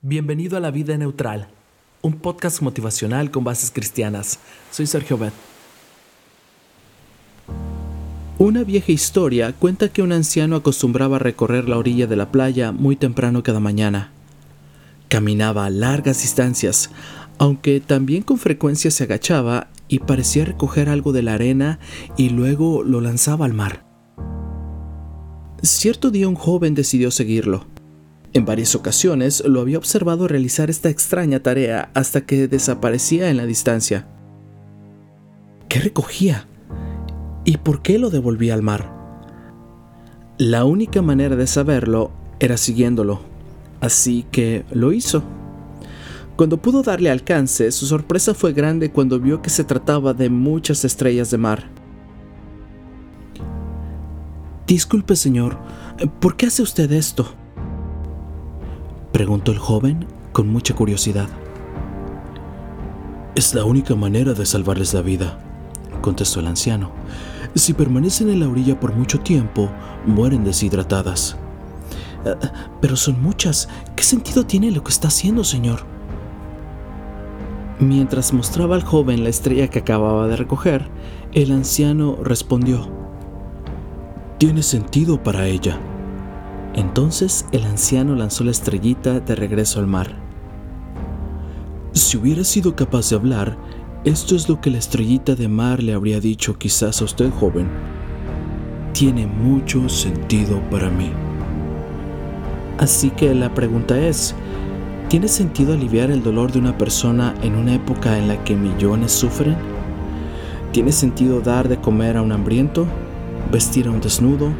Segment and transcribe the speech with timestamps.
[0.00, 1.48] Bienvenido a La Vida Neutral,
[2.02, 4.38] un podcast motivacional con bases cristianas.
[4.70, 5.32] Soy Sergio Bet.
[8.38, 12.94] Una vieja historia cuenta que un anciano acostumbraba recorrer la orilla de la playa muy
[12.94, 14.12] temprano cada mañana.
[15.08, 16.90] Caminaba largas distancias,
[17.38, 21.80] aunque también con frecuencia se agachaba y parecía recoger algo de la arena
[22.16, 23.84] y luego lo lanzaba al mar.
[25.60, 27.66] Cierto día un joven decidió seguirlo.
[28.34, 33.46] En varias ocasiones lo había observado realizar esta extraña tarea hasta que desaparecía en la
[33.46, 34.06] distancia.
[35.68, 36.46] ¿Qué recogía?
[37.44, 38.92] ¿Y por qué lo devolvía al mar?
[40.36, 43.20] La única manera de saberlo era siguiéndolo,
[43.80, 45.22] así que lo hizo.
[46.36, 50.84] Cuando pudo darle alcance, su sorpresa fue grande cuando vio que se trataba de muchas
[50.84, 51.64] estrellas de mar.
[54.66, 55.58] Disculpe, señor,
[56.20, 57.34] ¿por qué hace usted esto?
[59.12, 61.28] Preguntó el joven con mucha curiosidad.
[63.34, 65.38] Es la única manera de salvarles la vida,
[66.02, 66.90] contestó el anciano.
[67.54, 69.70] Si permanecen en la orilla por mucho tiempo,
[70.04, 71.36] mueren deshidratadas.
[72.24, 72.34] Eh,
[72.80, 73.68] pero son muchas.
[73.96, 75.80] ¿Qué sentido tiene lo que está haciendo, señor?
[77.80, 80.88] Mientras mostraba al joven la estrella que acababa de recoger,
[81.32, 82.88] el anciano respondió.
[84.38, 85.78] Tiene sentido para ella.
[86.78, 90.14] Entonces el anciano lanzó la estrellita de regreso al mar.
[91.92, 93.58] Si hubiera sido capaz de hablar,
[94.04, 97.68] esto es lo que la estrellita de mar le habría dicho quizás a usted, joven.
[98.92, 101.10] Tiene mucho sentido para mí.
[102.78, 104.36] Así que la pregunta es,
[105.08, 109.10] ¿tiene sentido aliviar el dolor de una persona en una época en la que millones
[109.10, 109.56] sufren?
[110.70, 112.86] ¿Tiene sentido dar de comer a un hambriento?
[113.50, 114.52] ¿Vestir a un desnudo?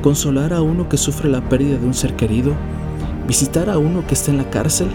[0.00, 2.52] Consolar a uno que sufre la pérdida de un ser querido,
[3.26, 4.88] visitar a uno que está en la cárcel?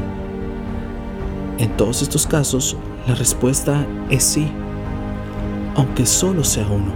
[1.57, 2.75] En todos estos casos,
[3.07, 4.47] la respuesta es sí,
[5.75, 6.93] aunque solo sea uno.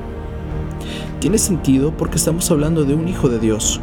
[1.19, 3.79] Tiene sentido porque estamos hablando de un hijo de Dios,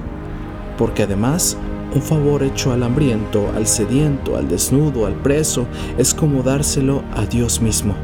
[0.76, 1.56] porque además
[1.94, 5.66] un favor hecho al hambriento, al sediento, al desnudo, al preso,
[5.98, 7.94] es como dárselo a Dios mismo.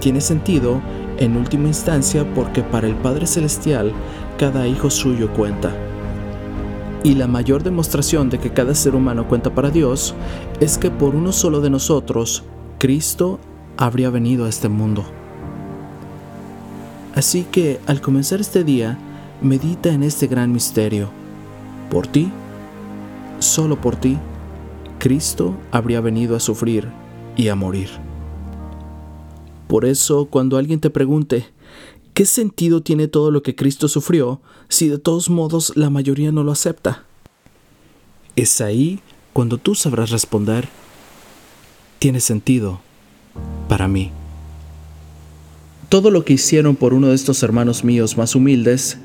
[0.00, 0.80] Tiene sentido
[1.18, 3.92] en última instancia porque para el Padre Celestial
[4.38, 5.72] cada hijo suyo cuenta.
[7.02, 10.14] Y la mayor demostración de que cada ser humano cuenta para Dios
[10.60, 12.44] es que por uno solo de nosotros,
[12.78, 13.38] Cristo
[13.76, 15.04] habría venido a este mundo.
[17.14, 18.98] Así que al comenzar este día,
[19.40, 21.10] medita en este gran misterio.
[21.90, 22.30] Por ti,
[23.38, 24.18] solo por ti,
[24.98, 26.88] Cristo habría venido a sufrir
[27.36, 27.90] y a morir.
[29.68, 31.46] Por eso, cuando alguien te pregunte,
[32.14, 36.44] ¿qué sentido tiene todo lo que Cristo sufrió si de todos modos la mayoría no
[36.44, 37.04] lo acepta?
[38.36, 39.00] Es ahí
[39.32, 40.68] cuando tú sabrás responder,
[41.98, 42.80] tiene sentido
[43.68, 44.12] para mí.
[45.88, 48.98] Todo lo que hicieron por uno de estos hermanos míos más humildes,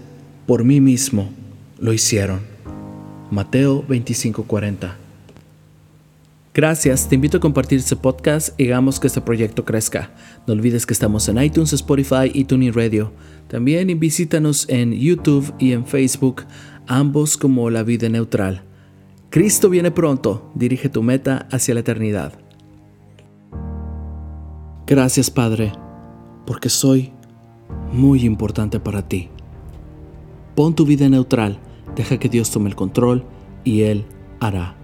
[0.45, 1.31] por mí mismo
[1.79, 2.41] lo hicieron.
[3.31, 5.08] Mateo 25:40
[6.51, 10.11] Gracias, te invito a compartir este podcast y hagamos que este proyecto crezca.
[10.47, 13.13] No olvides que estamos en iTunes, Spotify y Tuning Radio.
[13.47, 16.45] También visítanos en YouTube y en Facebook,
[16.87, 18.63] ambos como La Vida Neutral.
[19.29, 22.33] Cristo viene pronto, dirige tu meta hacia la eternidad.
[24.87, 25.71] Gracias Padre,
[26.47, 27.13] porque soy
[27.93, 29.29] muy importante para ti.
[30.55, 31.59] Pon tu vida neutral,
[31.95, 33.23] deja que Dios tome el control
[33.63, 34.05] y Él
[34.39, 34.78] hará